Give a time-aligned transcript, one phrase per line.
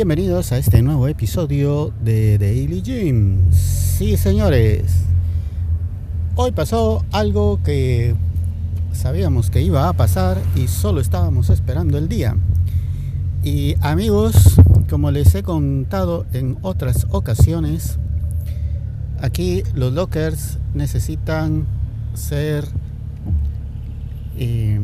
[0.00, 3.52] Bienvenidos a este nuevo episodio de Daily Gym.
[3.52, 5.02] Sí señores,
[6.36, 8.14] hoy pasó algo que
[8.94, 12.34] sabíamos que iba a pasar y solo estábamos esperando el día.
[13.42, 14.58] Y amigos,
[14.88, 17.98] como les he contado en otras ocasiones,
[19.20, 21.66] aquí los lockers necesitan
[22.14, 22.64] ser,
[24.38, 24.80] eh,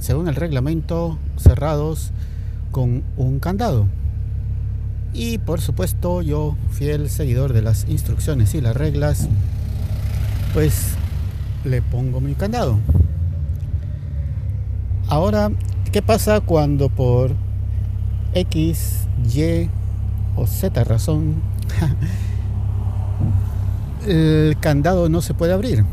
[0.00, 2.10] según el reglamento, cerrados
[2.72, 3.86] con un candado.
[5.16, 9.28] Y por supuesto yo, fiel seguidor de las instrucciones y las reglas,
[10.52, 10.90] pues
[11.64, 12.78] le pongo mi candado.
[15.08, 15.50] Ahora,
[15.90, 17.30] ¿qué pasa cuando por
[18.34, 19.70] X, Y
[20.36, 21.36] o Z razón
[24.06, 25.86] el candado no se puede abrir?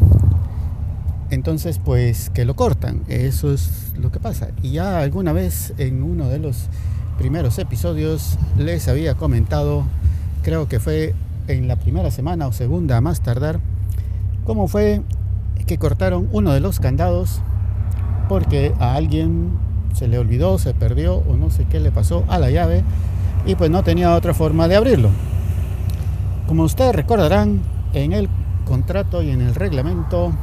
[1.30, 3.04] Entonces, pues que lo cortan.
[3.08, 4.50] Eso es lo que pasa.
[4.62, 6.68] Y ya alguna vez en uno de los
[7.18, 9.84] primeros episodios les había comentado,
[10.42, 11.14] creo que fue
[11.48, 13.60] en la primera semana o segunda a más tardar,
[14.46, 15.02] cómo fue
[15.66, 17.42] que cortaron uno de los candados
[18.30, 19.52] porque a alguien
[19.94, 22.84] se le olvidó, se perdió o no sé qué le pasó a la llave
[23.46, 25.10] y pues no tenía otra forma de abrirlo.
[26.48, 27.62] Como ustedes recordarán,
[27.94, 28.28] en el
[28.66, 30.34] contrato y en el reglamento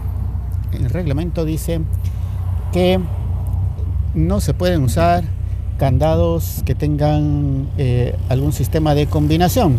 [0.72, 1.80] el reglamento dice
[2.72, 3.00] que
[4.14, 5.24] no se pueden usar
[5.80, 9.78] candados que tengan eh, algún sistema de combinación,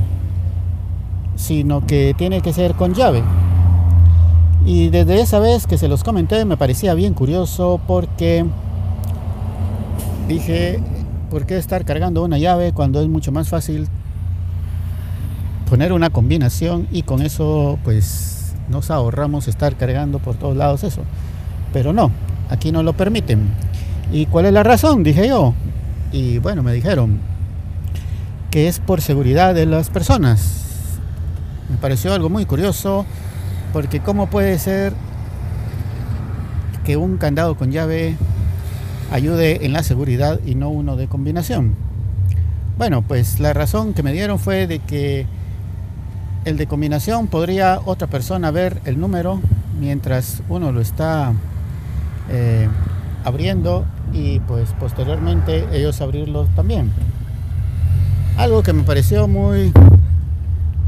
[1.35, 3.21] sino que tiene que ser con llave.
[4.65, 8.47] Y desde esa vez que se los comenté me parecía bien curioso porque
[10.27, 10.79] dije,
[11.29, 13.87] ¿por qué estar cargando una llave cuando es mucho más fácil
[15.69, 21.03] poner una combinación y con eso pues nos ahorramos estar cargando por todos lados eso.
[21.71, 22.09] Pero no,
[22.49, 23.51] aquí no lo permiten.
[24.11, 25.03] ¿Y cuál es la razón?
[25.03, 25.53] Dije yo.
[26.11, 27.19] Y bueno, me dijeron
[28.49, 30.61] que es por seguridad de las personas.
[31.69, 33.05] Me pareció algo muy curioso
[33.71, 34.93] porque cómo puede ser
[36.83, 38.17] que un candado con llave
[39.11, 41.75] ayude en la seguridad y no uno de combinación.
[42.77, 45.25] Bueno, pues la razón que me dieron fue de que
[46.43, 49.39] el de combinación podría otra persona ver el número
[49.79, 51.33] mientras uno lo está
[52.29, 52.67] eh,
[53.23, 56.91] abriendo y pues posteriormente ellos abrirlo también.
[58.37, 59.71] Algo que me pareció muy,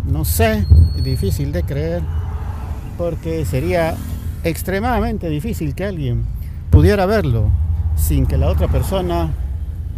[0.10, 0.66] no sé,
[1.04, 2.02] difícil de creer
[2.98, 3.96] porque sería
[4.44, 6.26] extremadamente difícil que alguien
[6.70, 7.50] pudiera verlo
[7.96, 9.32] sin que la otra persona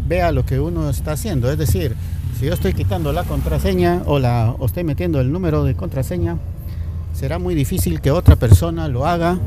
[0.07, 1.51] vea lo que uno está haciendo.
[1.51, 1.95] Es decir,
[2.37, 6.37] si yo estoy quitando la contraseña o, la, o estoy metiendo el número de contraseña,
[7.13, 9.37] será muy difícil que otra persona lo haga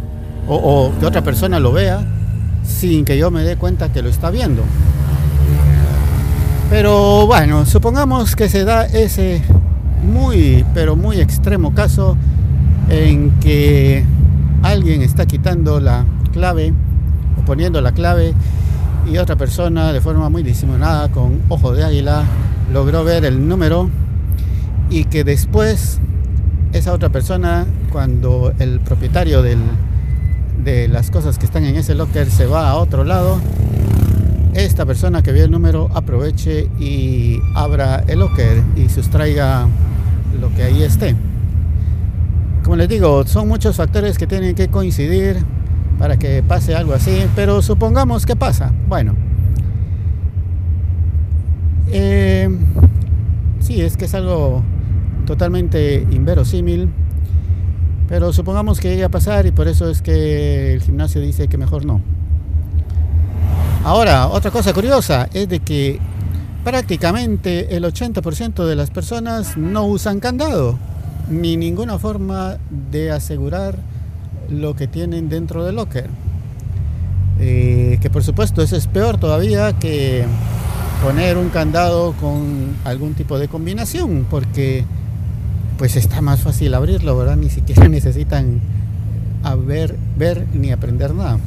[0.49, 2.18] o que otra persona lo vea
[2.69, 4.63] sin que yo me dé cuenta que lo está viendo.
[6.71, 9.43] Pero bueno, supongamos que se da ese
[10.05, 12.17] muy, pero muy extremo caso
[12.91, 14.05] en que
[14.63, 16.75] alguien está quitando la clave
[17.39, 18.35] o poniendo la clave
[19.11, 22.25] y otra persona de forma muy disimulada con ojo de águila
[22.73, 23.89] logró ver el número
[24.91, 25.99] y que después
[26.73, 29.59] esa otra persona, cuando el propietario del,
[30.65, 33.39] de las cosas que están en ese locker se va a otro lado,
[34.55, 39.67] esta persona que vio el número aproveche y abra el locker y sustraiga
[40.41, 41.15] lo que ahí esté.
[42.65, 45.37] Como les digo, son muchos factores que tienen que coincidir
[45.99, 48.73] para que pase algo así, pero supongamos que pasa.
[48.89, 49.15] Bueno,
[51.91, 52.49] eh,
[53.61, 54.63] sí, es que es algo
[55.27, 56.91] totalmente inverosímil,
[58.09, 61.59] pero supongamos que iba a pasar y por eso es que el gimnasio dice que
[61.59, 62.01] mejor no.
[63.85, 66.01] Ahora, otra cosa curiosa es de que
[66.65, 70.79] prácticamente el 80% de las personas no usan candado,
[71.31, 72.59] ni ninguna forma
[72.91, 73.79] de asegurar
[74.49, 76.09] lo que tienen dentro del locker.
[77.41, 80.25] Eh, que por supuesto eso es peor todavía que
[81.05, 84.85] poner un candado con algún tipo de combinación, porque
[85.79, 87.37] pues está más fácil abrirlo, ¿verdad?
[87.37, 88.61] Ni siquiera necesitan
[89.67, 89.97] ver,
[90.53, 91.39] ni aprender nada.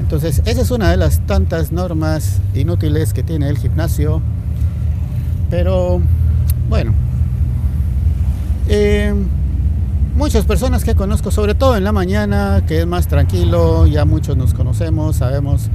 [0.00, 4.22] Entonces, esa es una de las tantas normas inútiles que tiene el gimnasio.
[5.50, 6.00] Pero,
[6.68, 6.94] bueno,
[8.68, 9.12] eh,
[10.16, 14.36] muchas personas que conozco, sobre todo en la mañana, que es más tranquilo, ya muchos
[14.36, 15.68] nos conocemos, sabemos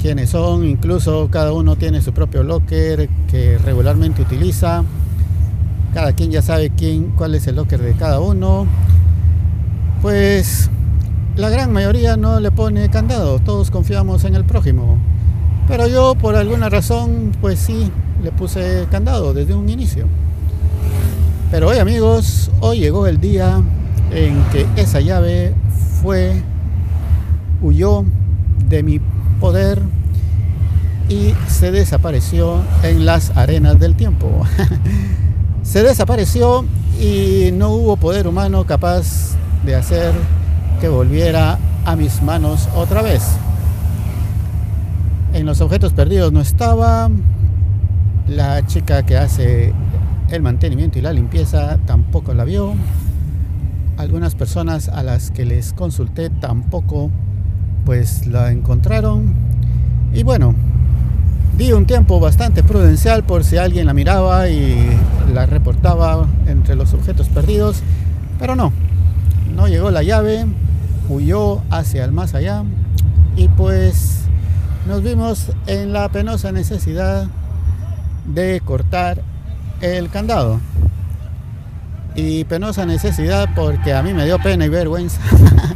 [0.00, 4.84] quiénes son, incluso cada uno tiene su propio locker que regularmente utiliza.
[5.98, 8.68] Cada quien ya sabe quién, cuál es el locker de cada uno.
[10.00, 10.70] Pues
[11.34, 14.96] la gran mayoría no le pone candado, todos confiamos en el prójimo.
[15.66, 17.90] Pero yo por alguna razón, pues sí,
[18.22, 20.06] le puse candado desde un inicio.
[21.50, 23.60] Pero hoy amigos, hoy llegó el día
[24.12, 25.52] en que esa llave
[26.00, 26.44] fue,
[27.60, 28.04] huyó
[28.68, 29.00] de mi
[29.40, 29.82] poder
[31.08, 34.46] y se desapareció en las arenas del tiempo.
[35.68, 36.64] se desapareció
[36.98, 39.36] y no hubo poder humano capaz
[39.66, 40.14] de hacer
[40.80, 43.22] que volviera a mis manos otra vez.
[45.34, 47.10] En los objetos perdidos no estaba.
[48.28, 49.74] La chica que hace
[50.30, 52.72] el mantenimiento y la limpieza tampoco la vio.
[53.98, 57.10] Algunas personas a las que les consulté tampoco
[57.84, 59.34] pues la encontraron.
[60.14, 60.54] Y bueno,
[61.58, 64.96] di un tiempo bastante prudencial por si alguien la miraba y
[65.34, 67.82] la reportaba entre los objetos perdidos.
[68.38, 68.72] Pero no,
[69.56, 70.46] no llegó la llave,
[71.08, 72.62] huyó hacia el más allá
[73.36, 74.20] y pues
[74.86, 77.26] nos vimos en la penosa necesidad
[78.24, 79.22] de cortar
[79.80, 80.60] el candado.
[82.14, 85.20] Y penosa necesidad porque a mí me dio pena y vergüenza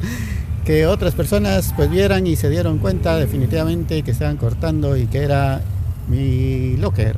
[0.64, 5.24] que otras personas pues vieran y se dieron cuenta definitivamente que estaban cortando y que
[5.24, 5.60] era
[6.08, 7.16] mi locker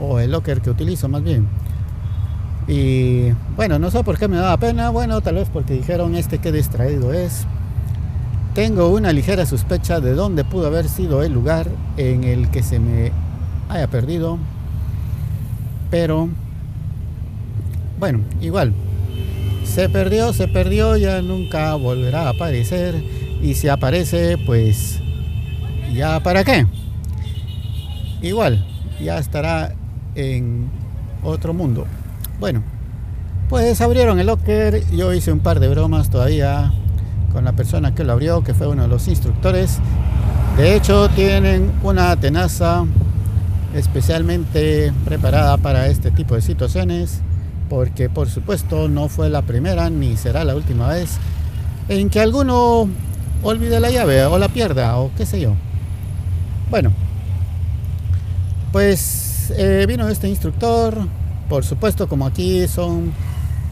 [0.00, 1.46] o el locker que utilizo más bien.
[2.66, 6.38] Y bueno, no sé por qué me daba pena, bueno, tal vez porque dijeron este
[6.38, 7.46] que distraído es.
[8.54, 12.80] Tengo una ligera sospecha de dónde pudo haber sido el lugar en el que se
[12.80, 13.12] me
[13.68, 14.38] haya perdido.
[15.90, 16.28] Pero
[17.98, 18.72] bueno, igual.
[19.64, 22.94] Se perdió, se perdió, ya nunca volverá a aparecer.
[23.42, 25.00] Y si aparece, pues
[25.92, 26.66] ya para qué.
[28.22, 28.66] Igual,
[29.02, 29.72] ya estará
[30.14, 30.68] en
[31.22, 31.86] otro mundo.
[32.38, 32.62] Bueno,
[33.48, 34.84] pues abrieron el locker.
[34.90, 36.72] Yo hice un par de bromas todavía
[37.32, 39.78] con la persona que lo abrió, que fue uno de los instructores.
[40.56, 42.84] De hecho, tienen una tenaza
[43.74, 47.20] especialmente preparada para este tipo de situaciones,
[47.68, 51.18] porque por supuesto no fue la primera ni será la última vez
[51.88, 52.88] en que alguno
[53.42, 55.54] olvide la llave o la pierda o qué sé yo.
[56.70, 56.92] Bueno,
[58.72, 60.96] pues eh, vino este instructor,
[61.48, 63.12] por supuesto como aquí son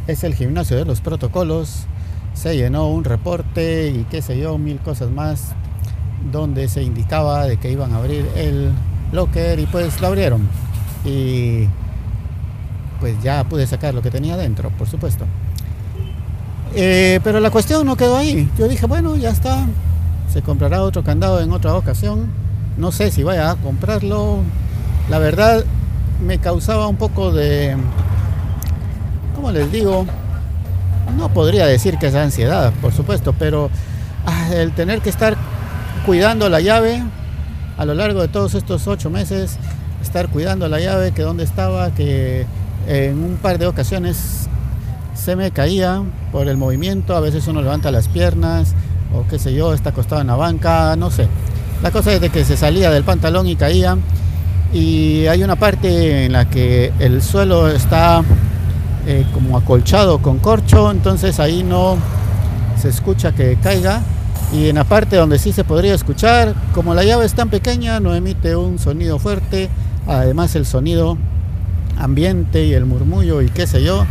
[0.08, 1.86] es el gimnasio de los protocolos,
[2.34, 5.52] se llenó un reporte y qué sé yo, mil cosas más,
[6.32, 8.70] donde se indicaba de que iban a abrir el
[9.12, 10.48] locker y pues lo abrieron.
[11.04, 11.68] Y
[13.00, 15.24] pues ya pude sacar lo que tenía dentro, por supuesto.
[16.74, 18.50] Eh, pero la cuestión no quedó ahí.
[18.58, 19.66] Yo dije, bueno, ya está.
[20.32, 22.30] Se comprará otro candado en otra ocasión.
[22.76, 24.38] No sé si vaya a comprarlo
[25.08, 25.64] la verdad
[26.24, 27.76] me causaba un poco de,
[29.34, 30.06] ¿cómo les digo?
[31.16, 33.70] No podría decir que es ansiedad, por supuesto, pero
[34.26, 35.36] ah, el tener que estar
[36.04, 37.02] cuidando la llave
[37.78, 39.56] a lo largo de todos estos ocho meses,
[40.02, 42.46] estar cuidando la llave, que dónde estaba, que
[42.86, 44.48] en un par de ocasiones
[45.14, 46.02] se me caía
[46.32, 48.74] por el movimiento, a veces uno levanta las piernas
[49.14, 51.28] o qué sé yo, está acostado en la banca, no sé.
[51.82, 53.96] La cosa es de que se salía del pantalón y caía
[54.72, 58.22] y hay una parte en la que el suelo está
[59.06, 61.96] eh, como acolchado con corcho, entonces ahí no
[62.80, 64.02] se escucha que caiga.
[64.52, 68.00] Y en la parte donde sí se podría escuchar, como la llave es tan pequeña,
[68.00, 69.68] no emite un sonido fuerte,
[70.06, 71.18] además el sonido
[71.98, 74.06] ambiente y el murmullo y qué sé yo,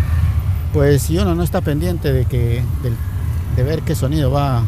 [0.74, 2.92] pues si uno no está pendiente de que de,
[3.56, 4.64] de ver qué sonido va a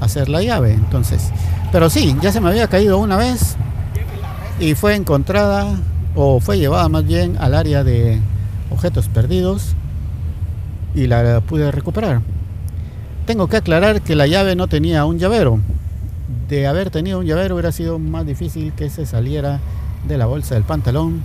[0.00, 1.30] hacer la llave, entonces.
[1.72, 3.56] Pero sí, ya se me había caído una vez,
[4.62, 5.76] y fue encontrada
[6.14, 8.20] o fue llevada más bien al área de
[8.70, 9.74] objetos perdidos
[10.94, 12.20] y la pude recuperar.
[13.26, 15.58] Tengo que aclarar que la llave no tenía un llavero.
[16.48, 19.58] De haber tenido un llavero hubiera sido más difícil que se saliera
[20.06, 21.24] de la bolsa del pantalón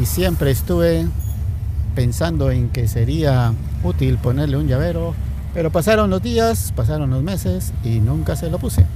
[0.00, 1.08] y siempre estuve
[1.96, 3.52] pensando en que sería
[3.82, 5.12] útil ponerle un llavero,
[5.54, 8.86] pero pasaron los días, pasaron los meses y nunca se lo puse.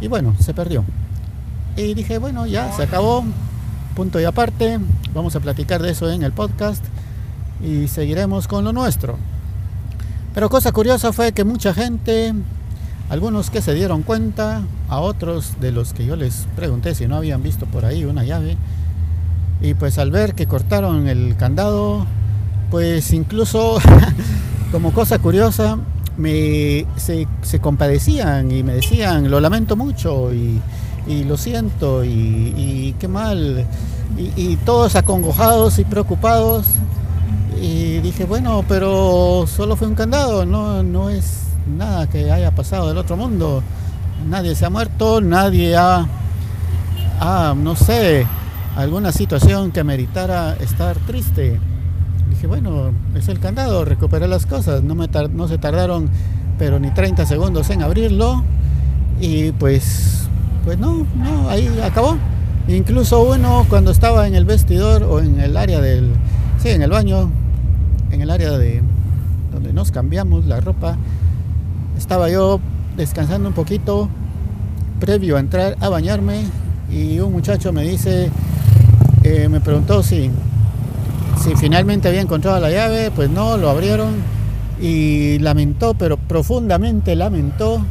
[0.00, 0.84] Y bueno, se perdió.
[1.76, 3.24] Y dije, bueno, ya se acabó,
[3.96, 4.78] punto y aparte,
[5.12, 6.84] vamos a platicar de eso en el podcast
[7.64, 9.18] y seguiremos con lo nuestro.
[10.34, 12.32] Pero cosa curiosa fue que mucha gente,
[13.08, 17.16] algunos que se dieron cuenta, a otros de los que yo les pregunté si no
[17.16, 18.56] habían visto por ahí una llave,
[19.60, 22.06] y pues al ver que cortaron el candado,
[22.70, 23.78] pues incluso
[24.72, 25.78] como cosa curiosa,
[26.16, 30.60] me, se, se compadecían y me decían, lo lamento mucho y
[31.06, 33.66] y lo siento y, qué mal.
[34.16, 36.66] Y, todos acongojados y preocupados.
[37.60, 41.44] Y dije, bueno, pero solo fue un candado, no, no es
[41.76, 43.62] nada que haya pasado del otro mundo.
[44.28, 46.06] Nadie se ha muerto, nadie ha
[47.20, 48.26] ah, no sé,
[48.76, 51.60] alguna situación que meritara estar triste.
[52.30, 56.10] Dije, bueno, es el candado, recuperé las cosas, no, me no se tardaron
[56.58, 58.42] pero ni 30 segundos en abrirlo
[59.20, 60.28] y pues,
[60.64, 62.16] pues no, no, ahí acabó.
[62.66, 66.10] Incluso uno cuando estaba en el vestidor o en el área del,
[66.62, 67.30] sí, en el baño,
[68.10, 68.82] en el área de
[69.52, 70.96] donde nos cambiamos la ropa,
[71.98, 72.60] estaba yo
[72.96, 74.08] descansando un poquito
[74.98, 76.44] previo a entrar a bañarme
[76.90, 78.30] y un muchacho me dice,
[79.22, 80.30] eh, me preguntó si,
[81.42, 84.14] si finalmente había encontrado la llave, pues no, lo abrieron
[84.80, 87.84] y lamentó, pero profundamente lamentó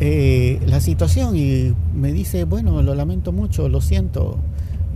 [0.00, 4.38] eh, la situación y me dice, bueno, lo lamento mucho, lo siento.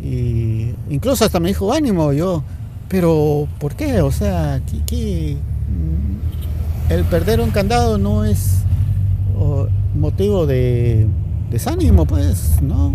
[0.02, 2.42] Y incluso hasta me dijo, ánimo, yo,
[2.88, 4.00] pero ¿por qué?
[4.00, 8.60] O sea, ¿qué, mm, el perder un candado no es
[9.94, 11.06] motivo de
[11.50, 12.94] desánimo, pues, ¿no?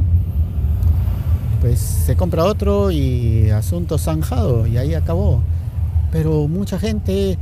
[1.61, 5.41] Pues se compra otro y asunto zanjado y ahí acabó.
[6.11, 7.37] Pero mucha gente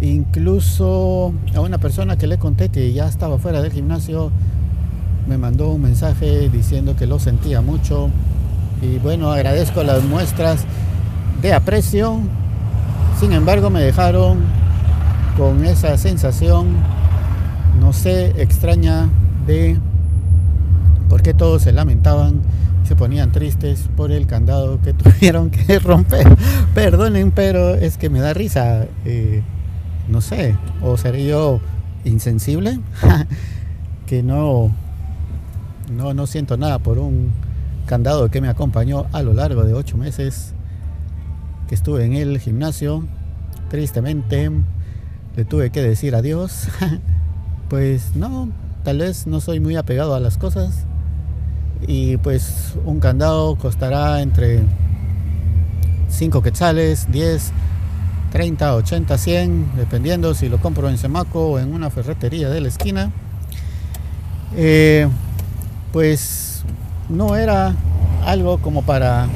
[0.00, 4.30] Incluso a una persona que le conté que ya estaba fuera del gimnasio,
[5.26, 8.08] me mandó un mensaje diciendo que lo sentía mucho.
[8.80, 10.64] Y bueno, agradezco las muestras
[11.42, 12.20] de aprecio.
[13.18, 14.38] Sin embargo, me dejaron
[15.36, 16.76] con esa sensación,
[17.80, 19.08] no sé, extraña
[19.46, 19.78] de
[21.08, 22.40] por qué todos se lamentaban,
[22.86, 26.26] se ponían tristes por el candado que tuvieron que romper.
[26.74, 28.86] Perdonen, pero es que me da risa.
[29.04, 29.42] Eh,
[30.08, 31.60] no sé, o seré yo
[32.04, 32.80] insensible,
[34.06, 34.72] que no,
[35.94, 37.30] no, no siento nada por un
[37.86, 40.52] candado que me acompañó a lo largo de ocho meses
[41.68, 43.04] que estuve en el gimnasio.
[43.70, 44.50] Tristemente
[45.36, 46.68] le tuve que decir adiós.
[47.68, 48.50] pues no,
[48.84, 50.84] tal vez no soy muy apegado a las cosas.
[51.86, 54.62] Y pues un candado costará entre
[56.08, 57.52] 5 quetzales, 10
[58.30, 62.68] 30, 80, 100, dependiendo si lo compro en Semaco o en una ferretería de la
[62.68, 63.10] esquina.
[64.56, 65.08] Eh,
[65.92, 66.62] pues
[67.08, 67.74] no era
[68.24, 69.26] algo como para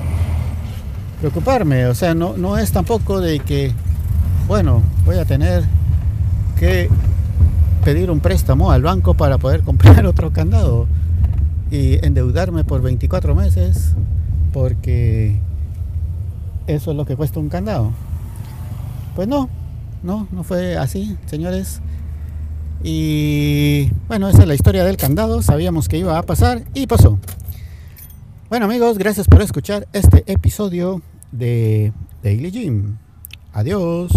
[1.21, 3.73] preocuparme, o sea, no, no es tampoco de que,
[4.49, 5.65] bueno, voy a tener
[6.59, 6.89] que
[7.85, 10.87] pedir un préstamo al banco para poder comprar otro candado
[11.71, 13.95] y endeudarme por 24 meses
[14.53, 15.37] porque
[16.67, 17.93] eso es lo que cuesta un candado.
[19.15, 19.49] Pues no,
[20.03, 21.81] no, no fue así, señores.
[22.83, 25.43] Y bueno, esa es la historia del candado.
[25.43, 27.19] Sabíamos que iba a pasar y pasó.
[28.49, 31.01] Bueno amigos, gracias por escuchar este episodio
[31.31, 31.93] de
[32.23, 32.97] Daily Gym.
[33.53, 34.13] Adiós.